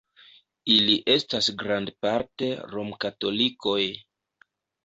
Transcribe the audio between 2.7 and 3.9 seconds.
rom-katolikoj.